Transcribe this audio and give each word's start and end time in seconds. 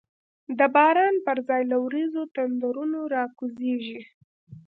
د 0.57 0.59
باران 0.75 1.15
پر 1.25 1.37
ځای 1.47 1.61
له 1.71 1.77
وریځو، 1.85 2.21
تندرونه 2.35 2.99
راکوزیږی 3.13 4.01